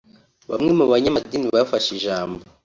[0.49, 2.37] Bamwe mu banyamadini bafashe ijambo